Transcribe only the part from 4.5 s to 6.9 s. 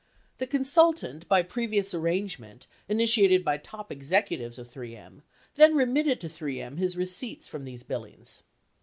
of 3 M, then remitted to 3 M